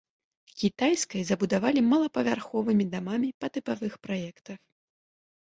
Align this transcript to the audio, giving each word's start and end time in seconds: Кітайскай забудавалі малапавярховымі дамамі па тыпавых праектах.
Кітайскай 0.61 1.21
забудавалі 1.29 1.83
малапавярховымі 1.91 2.89
дамамі 2.95 3.29
па 3.45 3.53
тыпавых 3.59 3.93
праектах. 4.09 4.59